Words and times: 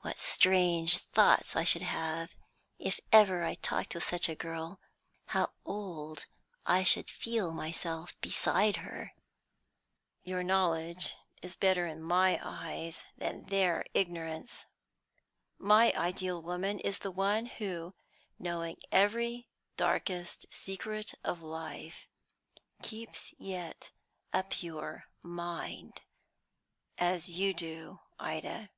What 0.00 0.16
strange 0.16 0.96
thoughts 0.96 1.54
I 1.54 1.62
should 1.62 1.82
have, 1.82 2.34
if 2.78 2.98
ever 3.12 3.44
I 3.44 3.56
talked 3.56 3.94
with 3.94 4.04
such 4.04 4.26
a 4.26 4.34
girl; 4.34 4.80
how 5.26 5.50
old 5.66 6.24
I 6.64 6.82
should 6.82 7.10
feel 7.10 7.52
myself 7.52 8.18
beside 8.22 8.76
her!" 8.76 9.12
"Your 10.22 10.42
knowledge 10.42 11.14
is 11.42 11.56
better 11.56 11.86
in 11.86 12.02
my 12.02 12.40
eyes 12.42 13.04
than 13.18 13.44
their 13.50 13.84
ignorance. 13.92 14.64
My 15.58 15.92
ideal 15.92 16.40
woman 16.40 16.80
is 16.80 17.00
the 17.00 17.10
one 17.10 17.44
who, 17.44 17.94
knowing 18.38 18.78
every 18.90 19.46
darkest 19.76 20.46
secret 20.50 21.12
of 21.22 21.42
life, 21.42 22.08
keeps 22.80 23.34
yet 23.36 23.90
a 24.32 24.42
pure 24.42 25.04
mind 25.22 26.00
as 26.96 27.28
you 27.30 27.52
do, 27.52 28.00
Ida." 28.18 28.70